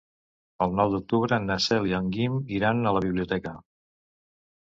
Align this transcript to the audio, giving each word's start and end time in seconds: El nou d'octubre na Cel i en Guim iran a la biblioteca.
El 0.65 0.71
nou 0.77 0.93
d'octubre 0.93 1.37
na 1.43 1.57
Cel 1.65 1.85
i 1.89 1.93
en 1.97 2.07
Guim 2.15 2.39
iran 2.61 2.81
a 2.81 2.95
la 2.97 3.05
biblioteca. 3.05 3.55